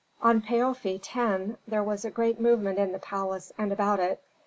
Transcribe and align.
On 0.19 0.41
Paofi 0.41 0.97
10 0.99 1.59
there 1.67 1.83
was 1.83 2.03
a 2.03 2.09
great 2.09 2.39
movement 2.39 2.79
in 2.79 2.91
the 2.91 2.97
palace 2.97 3.51
and 3.55 3.71
about 3.71 3.99
it. 3.99 4.19